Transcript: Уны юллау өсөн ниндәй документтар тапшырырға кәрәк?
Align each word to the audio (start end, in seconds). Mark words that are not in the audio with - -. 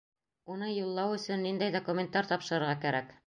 Уны 0.53 0.69
юллау 0.85 1.13
өсөн 1.17 1.45
ниндәй 1.49 1.75
документтар 1.77 2.31
тапшырырға 2.35 2.77
кәрәк? 2.87 3.19